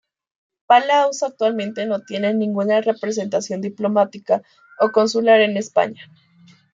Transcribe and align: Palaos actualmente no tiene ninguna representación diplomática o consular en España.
Palaos 0.65 1.21
actualmente 1.21 1.85
no 1.85 1.99
tiene 2.01 2.33
ninguna 2.33 2.81
representación 2.81 3.61
diplomática 3.61 4.41
o 4.79 4.91
consular 4.91 5.41
en 5.41 5.57
España. 5.57 6.09